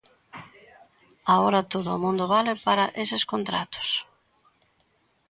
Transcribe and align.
Agora 1.35 1.67
todo 1.73 1.89
o 1.93 2.01
mundo 2.03 2.23
vale 2.33 2.53
para 2.65 2.91
eses 3.03 3.23
contratos. 3.31 3.89